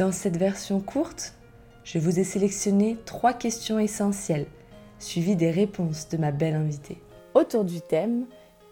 [0.00, 1.34] Dans cette version courte,
[1.84, 4.46] je vous ai sélectionné trois questions essentielles,
[4.98, 6.96] suivies des réponses de ma belle invitée.
[7.34, 8.24] Autour du thème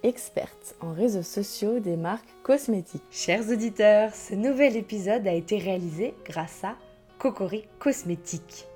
[0.03, 3.03] experte en réseaux sociaux des marques cosmétiques.
[3.11, 6.77] Chers auditeurs, ce nouvel épisode a été réalisé grâce à
[7.19, 8.67] Cocori Cosmétiques.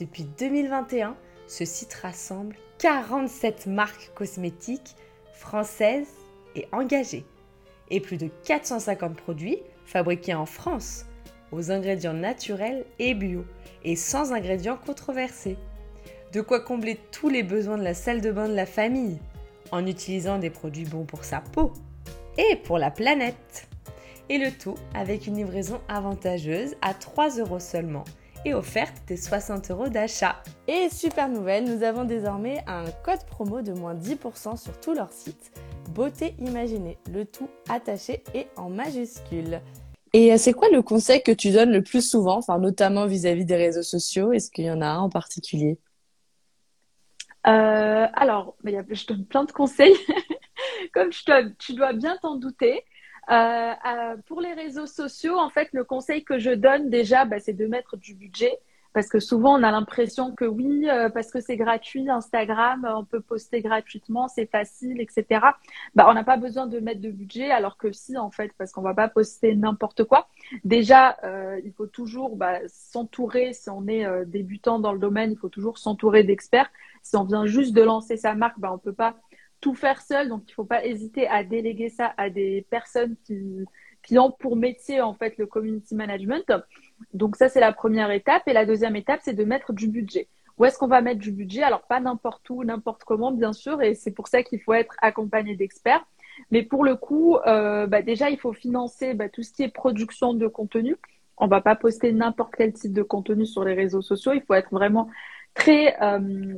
[0.00, 1.14] Depuis 2021,
[1.46, 4.96] ce site rassemble 47 marques cosmétiques
[5.32, 6.10] françaises
[6.56, 7.24] et engagées
[7.88, 11.06] et plus de 450 produits fabriqués en France
[11.54, 13.44] aux ingrédients naturels et bio
[13.84, 15.56] et sans ingrédients controversés.
[16.32, 19.18] De quoi combler tous les besoins de la salle de bain de la famille
[19.70, 21.72] en utilisant des produits bons pour sa peau
[22.36, 23.68] et pour la planète.
[24.28, 28.04] Et le tout avec une livraison avantageuse à 3 euros seulement
[28.44, 30.42] et offerte des 60 euros d'achat.
[30.68, 35.12] Et super nouvelle, nous avons désormais un code promo de moins 10% sur tout leur
[35.12, 35.52] site.
[35.90, 39.60] Beauté imaginée, le tout attaché et en majuscule.
[40.14, 43.56] Et euh, c'est quoi le conseil que tu donnes le plus souvent, notamment vis-à-vis des
[43.56, 44.32] réseaux sociaux?
[44.32, 45.76] Est-ce qu'il y en a un en particulier?
[47.48, 49.96] Euh, alors, je donne plein de conseils,
[50.94, 52.84] comme tu dois bien t'en douter.
[53.28, 57.52] Euh, pour les réseaux sociaux, en fait, le conseil que je donne déjà, bah, c'est
[57.52, 58.56] de mettre du budget.
[58.94, 63.04] Parce que souvent, on a l'impression que oui, euh, parce que c'est gratuit, Instagram, on
[63.04, 65.44] peut poster gratuitement, c'est facile, etc.
[65.96, 68.70] Bah, on n'a pas besoin de mettre de budget, alors que si, en fait, parce
[68.70, 70.28] qu'on va pas poster n'importe quoi.
[70.62, 75.32] Déjà, euh, il faut toujours bah, s'entourer, si on est euh, débutant dans le domaine,
[75.32, 76.70] il faut toujours s'entourer d'experts.
[77.02, 79.16] Si on vient juste de lancer sa marque, bah, on peut pas
[79.60, 83.64] tout faire seul, donc il faut pas hésiter à déléguer ça à des personnes qui,
[84.04, 86.52] qui ont pour métier, en fait, le community management.
[87.12, 88.42] Donc ça, c'est la première étape.
[88.46, 90.28] Et la deuxième étape, c'est de mettre du budget.
[90.58, 91.62] Où est-ce qu'on va mettre du budget?
[91.62, 93.82] Alors pas n'importe où, n'importe comment, bien sûr.
[93.82, 96.04] Et c'est pour ça qu'il faut être accompagné d'experts.
[96.50, 99.68] Mais pour le coup, euh, bah, déjà, il faut financer bah, tout ce qui est
[99.68, 100.96] production de contenu.
[101.36, 104.32] On va pas poster n'importe quel type de contenu sur les réseaux sociaux.
[104.32, 105.08] Il faut être vraiment
[105.54, 106.54] très euh,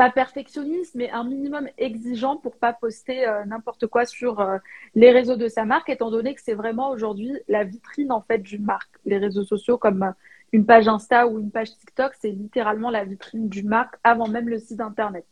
[0.00, 4.56] pas perfectionniste, mais un minimum exigeant pour pas poster euh, n'importe quoi sur euh,
[4.94, 8.38] les réseaux de sa marque, étant donné que c'est vraiment aujourd'hui la vitrine en fait
[8.38, 8.94] d'une marque.
[9.04, 10.12] Les réseaux sociaux comme euh,
[10.52, 14.48] une page Insta ou une page TikTok, c'est littéralement la vitrine d'une marque avant même
[14.48, 15.26] le site internet.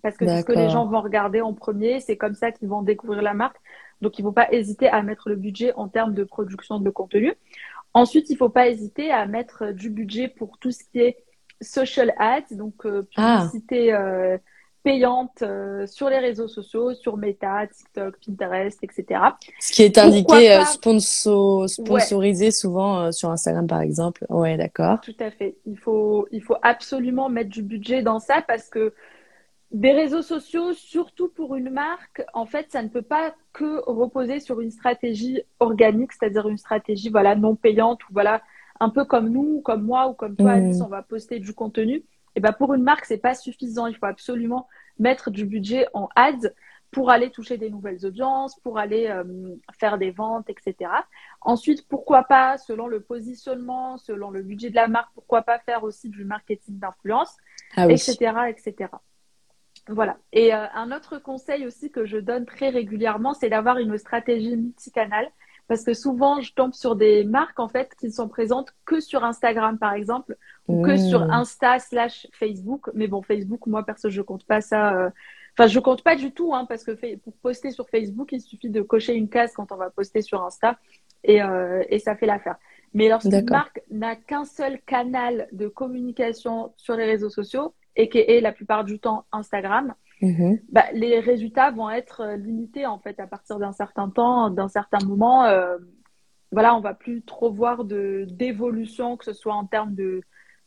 [0.00, 2.68] Parce que c'est ce que les gens vont regarder en premier, c'est comme ça qu'ils
[2.68, 3.58] vont découvrir la marque.
[4.00, 6.88] Donc il ne faut pas hésiter à mettre le budget en termes de production de
[6.88, 7.34] contenu.
[7.92, 11.18] Ensuite, il ne faut pas hésiter à mettre du budget pour tout ce qui est
[11.64, 13.46] social ads, donc euh, ah.
[13.50, 14.38] publicité euh,
[14.82, 19.20] payante euh, sur les réseaux sociaux, sur Meta, TikTok, Pinterest, etc.
[19.58, 24.26] Ce qui est indiqué sponsor, sponsorisé souvent sur Instagram par exemple.
[24.28, 25.00] Ouais, d'accord.
[25.00, 25.56] Tout à fait.
[25.66, 28.92] Il faut, il faut absolument mettre du budget dans ça parce que
[29.70, 34.38] des réseaux sociaux, surtout pour une marque, en fait, ça ne peut pas que reposer
[34.38, 38.40] sur une stratégie organique, c'est-à-dire une stratégie voilà non payante ou voilà
[38.80, 42.04] un peu comme nous, comme moi ou comme toi, Alice, on va poster du contenu.
[42.36, 43.86] Et ben pour une marque, c'est pas suffisant.
[43.86, 44.66] Il faut absolument
[44.98, 46.50] mettre du budget en ads
[46.90, 49.24] pour aller toucher des nouvelles audiences, pour aller euh,
[49.78, 50.90] faire des ventes, etc.
[51.40, 55.82] Ensuite, pourquoi pas, selon le positionnement, selon le budget de la marque, pourquoi pas faire
[55.82, 57.36] aussi du marketing d'influence,
[57.76, 58.90] etc., ah etc.
[59.88, 60.16] Voilà.
[60.32, 64.56] Et euh, un autre conseil aussi que je donne très régulièrement, c'est d'avoir une stratégie
[64.56, 65.28] multicanale
[65.68, 69.00] parce que souvent je tombe sur des marques en fait qui ne sont présentes que
[69.00, 70.36] sur Instagram par exemple
[70.68, 71.30] ou que sur mmh.
[71.30, 72.90] Insta slash Facebook.
[72.94, 74.94] Mais bon, Facebook, moi perso, je compte pas ça.
[74.94, 75.10] Euh,
[75.56, 78.70] enfin, je compte pas du tout hein, parce que pour poster sur Facebook, il suffit
[78.70, 80.78] de cocher une case quand on va poster sur Insta
[81.22, 82.56] et, euh, et ça fait l'affaire.
[82.94, 88.18] Mais lorsqu'une marque n'a qu'un seul canal de communication sur les réseaux sociaux et qui
[88.18, 90.58] est la plupart du temps Instagram, Mhm.
[90.70, 94.68] bah, les résultats vont être euh, limités en fait à partir d'un certain temps, d'un
[94.68, 95.44] certain moment.
[95.44, 95.76] Euh,
[96.50, 100.22] voilà, on va plus trop voir de d'évolution, que ce soit en termes de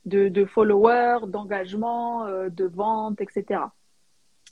[0.06, 3.62] de, de followers, d'engagement, euh, de vente, etc.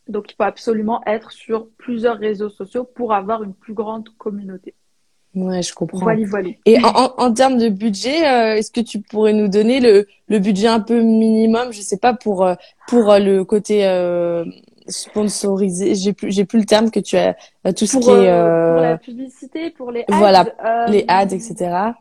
[0.07, 4.73] Donc, il faut absolument être sur plusieurs réseaux sociaux pour avoir une plus grande communauté.
[5.33, 5.99] Ouais, je comprends.
[5.99, 6.49] Voilà, voilà.
[6.65, 8.19] Et en, en, termes de budget,
[8.57, 12.13] est-ce que tu pourrais nous donner le, le budget un peu minimum, je sais pas
[12.13, 12.47] pour
[12.87, 13.85] pour le côté
[14.87, 15.95] sponsorisé.
[15.95, 17.35] J'ai plus, j'ai plus le terme que tu as.
[17.65, 18.29] Euh, tout ce qui est.
[18.29, 20.17] Euh, pour la publicité, pour les ads.
[20.17, 21.93] Voilà, euh, les ads, etc.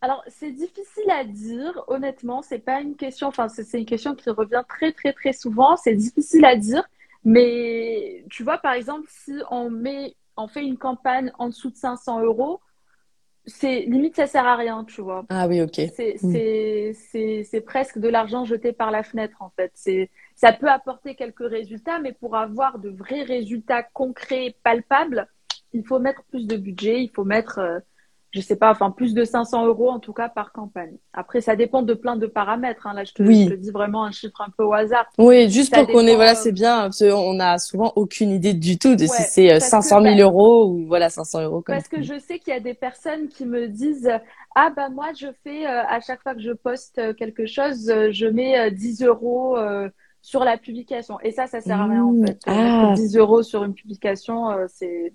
[0.00, 2.42] Alors, c'est difficile à dire, honnêtement.
[2.42, 3.28] C'est pas une question.
[3.28, 5.76] Enfin, c'est une question qui revient très, très, très souvent.
[5.76, 6.84] C'est difficile à dire.
[7.24, 11.76] Mais tu vois, par exemple, si on met, on fait une campagne en dessous de
[11.76, 12.60] 500 euros,
[13.46, 15.24] c'est limite ça sert à rien, tu vois.
[15.28, 15.80] Ah oui, ok.
[15.94, 16.92] C'est mm.
[17.44, 19.70] c'est presque de l'argent jeté par la fenêtre en fait.
[19.74, 25.28] C'est ça peut apporter quelques résultats, mais pour avoir de vrais résultats concrets, palpables,
[25.72, 27.78] il faut mettre plus de budget, il faut mettre, euh,
[28.36, 30.96] je sais pas, enfin plus de 500 euros en tout cas par campagne.
[31.14, 32.86] Après, ça dépend de plein de paramètres.
[32.86, 32.92] Hein.
[32.92, 35.06] Là, je te, je te, dis vraiment un chiffre un peu au hasard.
[35.16, 36.82] Oui, juste pour qu'on ait, voilà, c'est bien.
[36.82, 40.86] Parce on a souvent aucune idée du tout de si c'est 500 000 euros ou
[40.86, 41.62] voilà 500 euros.
[41.62, 44.10] Comme parce que je sais qu'il y a des personnes qui me disent
[44.54, 47.88] ah bah moi je fais euh, à chaque fois que je poste euh, quelque chose,
[47.88, 49.56] euh, je mets 10 euros
[50.20, 51.18] sur la publication.
[51.20, 52.26] Et ça, ça sert à rien en mmh.
[52.26, 52.40] fait.
[52.46, 52.92] Ah.
[52.94, 55.14] 10 euros sur une publication, c'est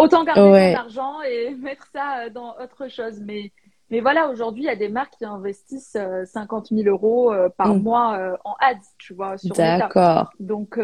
[0.00, 3.20] Autant garder son argent et mettre ça euh, dans autre chose.
[3.20, 3.52] Mais,
[3.90, 7.48] mais voilà, aujourd'hui, il y a des marques qui investissent 50 euh, 000 euros euh,
[7.48, 7.82] par mm.
[7.82, 10.30] mois en ads, tu vois, sur D'accord.
[10.38, 10.78] Donc,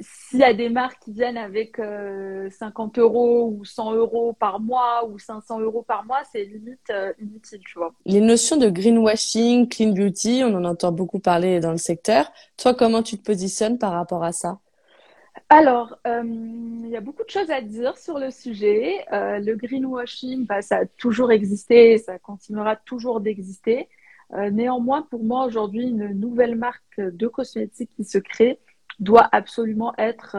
[0.00, 5.06] s'il y a des marques qui viennent avec 50 euros ou 100 euros par mois
[5.08, 7.92] ou 500 euros par mois, c'est limite inutile, tu vois.
[8.04, 12.30] Les notions de greenwashing, clean beauty, on en entend beaucoup parler dans le secteur.
[12.56, 14.58] Toi, comment tu te positionnes par rapport à ça?
[15.48, 19.04] Alors, euh, il y a beaucoup de choses à dire sur le sujet.
[19.12, 23.88] Euh, le greenwashing, bah, ça a toujours existé, ça continuera toujours d'exister.
[24.32, 28.58] Euh, néanmoins, pour moi, aujourd'hui, une nouvelle marque de cosmétiques qui se crée
[28.98, 30.36] doit absolument être,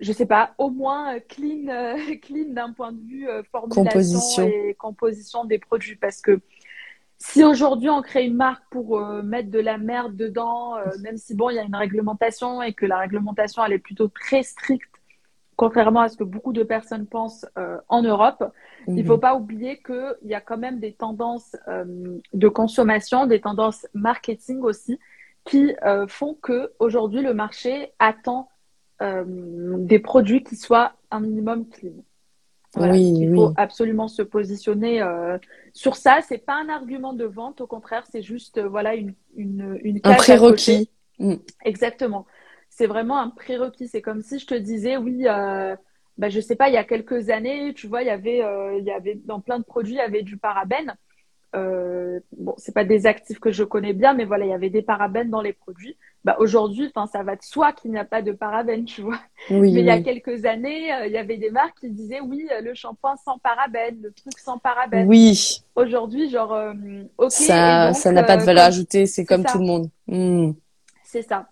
[0.00, 4.46] je sais pas, au moins clean, clean d'un point de vue formulation composition.
[4.46, 6.40] et composition des produits, parce que
[7.26, 11.16] si aujourd'hui on crée une marque pour euh, mettre de la merde dedans, euh, même
[11.16, 14.42] si bon, il y a une réglementation et que la réglementation elle est plutôt très
[14.42, 14.94] stricte,
[15.56, 18.44] contrairement à ce que beaucoup de personnes pensent euh, en Europe,
[18.88, 19.20] il faut mhm.
[19.20, 21.56] pas oublier qu'il y a quand même des tendances
[22.34, 25.00] de consommation, des tendances marketing aussi,
[25.46, 25.74] qui
[26.08, 28.50] font que aujourd'hui le marché attend
[29.00, 32.04] des produits qui soient un minimum clean
[32.76, 35.38] oui, il faut absolument se positionner euh,
[35.72, 36.20] sur ça.
[36.26, 40.00] C'est pas un argument de vente, au contraire, c'est juste euh, voilà une une une
[40.04, 40.90] un prérequis.
[41.18, 41.34] Mm.
[41.64, 42.26] Exactement.
[42.70, 43.88] C'est vraiment un prérequis.
[43.88, 45.26] C'est comme si je te disais oui.
[45.26, 45.76] Euh,
[46.16, 48.78] bah, je sais pas, il y a quelques années, tu vois, il y avait, euh,
[48.78, 50.94] il y avait dans plein de produits, il y avait du parabène.
[51.52, 54.82] Bon, c'est pas des actifs que je connais bien, mais voilà, il y avait des
[54.82, 55.96] parabènes dans les produits.
[56.24, 59.18] Bah, aujourd'hui, enfin, ça va de soi qu'il n'y a pas de parabènes, tu vois.
[59.50, 62.48] mais il y a quelques années, euh, il y avait des marques qui disaient oui,
[62.50, 65.06] euh, le shampoing sans parabènes, le truc sans parabènes.
[65.06, 65.62] Oui.
[65.74, 66.58] Aujourd'hui, genre,
[67.18, 67.30] ok.
[67.30, 69.90] Ça, ça n'a pas de valeur ajoutée, c'est comme tout le monde.
[70.06, 70.52] Hmm.
[71.02, 71.46] C'est ça.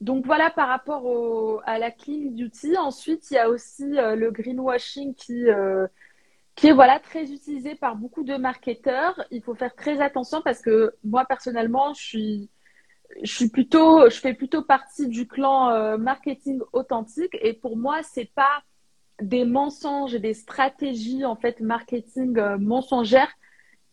[0.00, 2.76] Donc voilà par rapport au, à la clean beauty.
[2.78, 5.44] Ensuite, il y a aussi le greenwashing qui
[6.54, 9.22] qui est voilà très utilisé par beaucoup de marketeurs.
[9.30, 12.50] Il faut faire très attention parce que moi personnellement, je suis
[13.22, 18.02] je suis plutôt je fais plutôt partie du clan euh, marketing authentique et pour moi,
[18.02, 18.62] c'est pas
[19.20, 23.32] des mensonges et des stratégies en fait marketing euh, mensongères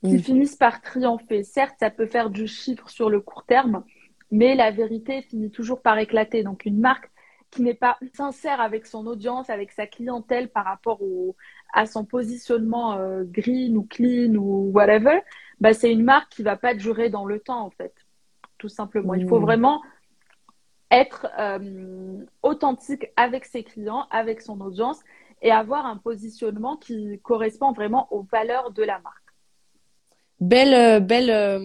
[0.03, 1.43] qui finissent par triompher.
[1.43, 3.85] Certes, ça peut faire du chiffre sur le court terme,
[4.31, 6.43] mais la vérité finit toujours par éclater.
[6.43, 7.09] Donc une marque
[7.51, 11.35] qui n'est pas sincère avec son audience, avec sa clientèle par rapport au,
[11.73, 15.19] à son positionnement euh, green ou clean ou whatever,
[15.59, 17.93] bah, c'est une marque qui va pas durer dans le temps en fait,
[18.63, 19.13] tout simplement.
[19.13, 19.45] Il faut mmh.
[19.45, 19.81] vraiment
[20.89, 24.99] être euh, authentique avec ses clients, avec son audience
[25.41, 29.17] et avoir un positionnement qui correspond vraiment aux valeurs de la marque.
[30.39, 31.59] Belle, euh, belle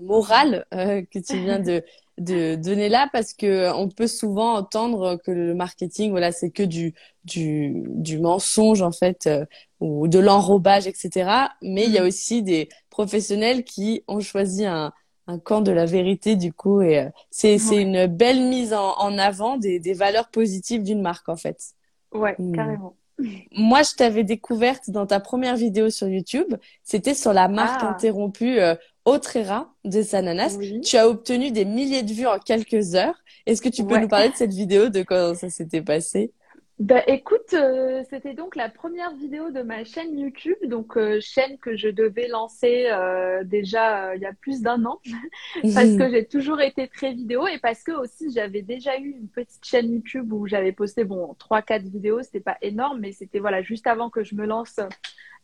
[0.00, 1.82] morale que tu viens de
[2.18, 6.64] de donner là parce que on peut souvent entendre que le marketing voilà c'est que
[6.64, 6.94] du
[7.24, 9.44] du du mensonge en fait euh,
[9.78, 11.30] ou de l'enrobage etc
[11.62, 12.08] mais il y a mm.
[12.08, 14.92] aussi des professionnels qui ont choisi un
[15.28, 18.94] un camp de la vérité du coup et euh, c'est c'est une belle mise en,
[18.98, 21.74] en avant des des valeurs positives d'une marque en fait
[22.12, 22.54] ouais mm.
[22.54, 22.96] carrément
[23.52, 26.54] moi, je t'avais découverte dans ta première vidéo sur YouTube.
[26.82, 27.90] C'était sur la marque ah.
[27.90, 30.58] interrompue euh, Autrera de Sananas.
[30.84, 33.18] Tu as obtenu des milliers de vues en quelques heures.
[33.46, 36.32] Est-ce que tu peux nous parler de cette vidéo, de comment ça s'était passé?
[36.78, 41.58] Bah, écoute, euh, c'était donc la première vidéo de ma chaîne YouTube, donc euh, chaîne
[41.58, 45.00] que je devais lancer euh, déjà il y a plus d'un an,
[45.74, 49.28] parce que j'ai toujours été très vidéo et parce que aussi j'avais déjà eu une
[49.28, 53.40] petite chaîne YouTube où j'avais posté bon trois quatre vidéos, c'était pas énorme, mais c'était
[53.40, 54.78] voilà juste avant que je me lance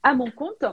[0.05, 0.65] à mon compte.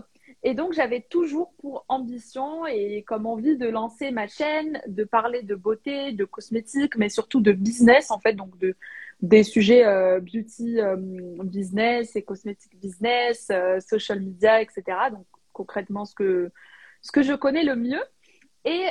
[0.44, 5.44] Et donc, j'avais toujours pour ambition et comme envie de lancer ma chaîne, de parler
[5.44, 8.76] de beauté, de cosmétiques, mais surtout de business, en fait, donc de,
[9.22, 10.96] des sujets euh, beauty euh,
[11.44, 14.84] business et cosmétique business, euh, social media, etc.
[15.12, 16.52] Donc, concrètement, ce que,
[17.02, 18.04] ce que je connais le mieux.
[18.64, 18.90] Et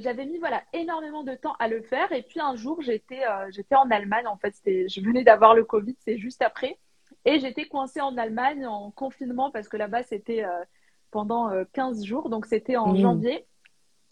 [0.00, 2.12] j'avais mis voilà énormément de temps à le faire.
[2.12, 4.28] Et puis un jour, j'étais j'étais en Allemagne.
[4.28, 6.78] En fait, je venais d'avoir le Covid, c'est juste après.
[7.24, 10.44] Et j'étais coincée en Allemagne en confinement parce que là-bas, c'était
[11.12, 12.28] pendant 15 euh, jours.
[12.28, 12.96] Donc, c'était en mmh.
[12.96, 13.46] janvier,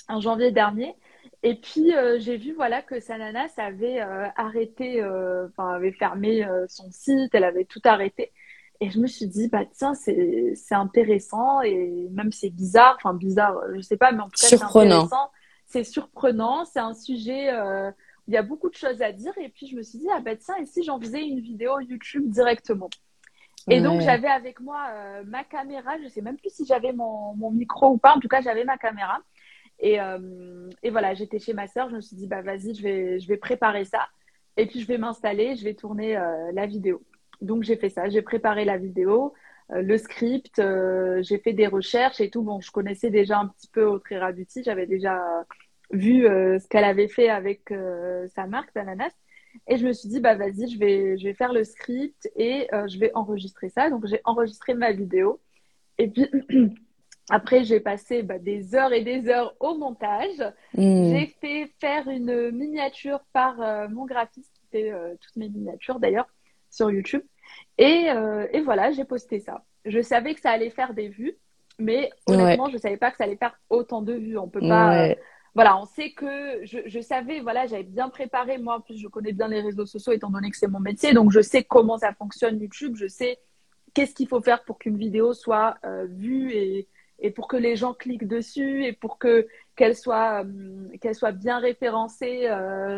[0.09, 0.95] en janvier dernier.
[1.43, 7.35] Et puis, euh, j'ai vu voilà, que Sananas avait arrêté, enfin, avait fermé son site,
[7.35, 8.33] elle avait tout arrêté.
[8.83, 13.55] Et je me suis dit, bah tiens, c'est intéressant et même c'est bizarre, enfin bizarre,
[13.75, 15.31] je sais pas, mais en tout cas, c'est intéressant.
[15.71, 17.93] C'est surprenant, c'est un sujet euh, où
[18.27, 19.33] il y a beaucoup de choses à dire.
[19.39, 21.79] Et puis je me suis dit, ah bah tiens, et si j'en faisais une vidéo
[21.79, 22.91] YouTube directement?
[23.69, 27.37] Et donc j'avais avec moi euh, ma caméra, je sais même plus si j'avais mon,
[27.37, 29.21] mon, micro ou pas, en tout cas j'avais ma caméra.
[29.81, 33.27] Et, euh, et voilà, j'étais chez ma sœur, je me suis dit, bah vas-y, je
[33.27, 34.09] vais, préparer ça.
[34.57, 36.15] Et puis je vais m'installer, je vais tourner
[36.53, 37.03] la vidéo.
[37.41, 39.33] Donc j'ai fait ça, j'ai préparé la vidéo,
[39.73, 42.43] euh, le script, euh, j'ai fait des recherches et tout.
[42.43, 45.21] Bon, je connaissais déjà un petit peu Audrey Beauty, j'avais déjà
[45.91, 47.73] vu euh, ce qu'elle avait fait avec
[48.35, 49.13] sa marque d'ananas.
[49.67, 53.11] Et je me suis dit, bah vas-y, je vais faire le script et je vais
[53.15, 53.91] enregistrer ça.
[53.91, 55.41] Donc j'ai enregistré ma vidéo.
[55.99, 56.29] Et puis
[57.31, 60.41] après, j'ai passé bah, des heures et des heures au montage.
[60.75, 61.11] Hmm.
[61.11, 63.57] J'ai fait faire une miniature par
[63.89, 66.29] mon graphiste qui fait toutes mes miniatures d'ailleurs
[66.71, 67.23] sur YouTube.
[67.79, 69.65] Et, euh, et voilà, j'ai posté ça.
[69.85, 71.37] Je savais que ça allait faire des vues,
[71.79, 74.39] mais honnêtement, je je savais pas que ça allait faire autant de vues.
[74.39, 75.09] On peut pas.
[75.09, 75.15] Euh,
[75.55, 78.59] voilà, on sait que je, je savais, voilà, j'avais bien préparé.
[78.59, 81.13] Moi, en plus, je connais bien les réseaux sociaux étant donné que c'est mon métier.
[81.13, 82.95] Donc, je sais comment ça fonctionne YouTube.
[82.97, 83.39] Je sais
[83.95, 86.89] qu'est-ce qu'il faut faire pour qu'une vidéo soit euh, vue et,
[87.21, 89.47] et pour que les gens cliquent dessus et pour que
[89.77, 90.45] qu'elle soit
[91.01, 92.49] qu'elle soit bien référencée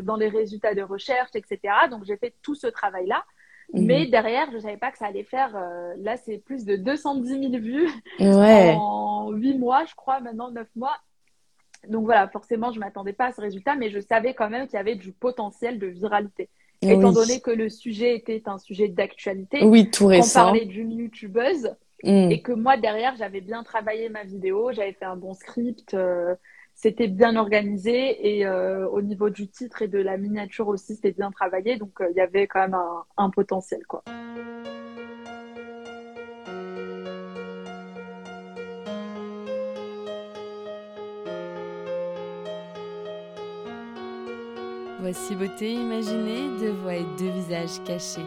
[0.02, 1.58] dans les résultats de recherche, etc.
[1.90, 3.24] Donc j'ai fait tout ce travail là.
[3.72, 4.10] Mais mhm.
[4.10, 5.56] derrière, je ne savais pas que ça allait faire.
[5.56, 7.88] Euh, là, c'est plus de 210 000 vues
[8.20, 10.96] en 8 mois, je crois, maintenant 9 mois.
[11.88, 14.66] Donc voilà, forcément, je ne m'attendais pas à ce résultat, mais je savais quand même
[14.66, 16.48] qu'il y avait du potentiel de viralité.
[16.80, 20.40] Étant donné que le sujet était un sujet d'actualité, oui, tout récent.
[20.40, 22.30] On parlait d'une youtubeuse mm.
[22.30, 25.94] et que moi, derrière, j'avais bien travaillé ma vidéo, j'avais fait un bon script.
[25.94, 26.34] Euh,
[26.74, 31.12] c'était bien organisé et euh, au niveau du titre et de la miniature aussi, c'était
[31.12, 31.76] bien travaillé.
[31.76, 32.76] Donc euh, il y avait quand même
[33.16, 33.86] un, potentiel.
[33.86, 34.02] quoi.
[45.00, 48.26] Voici beauté imaginée, deux voix et deux visages cachés.